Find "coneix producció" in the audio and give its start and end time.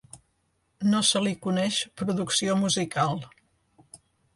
1.45-2.59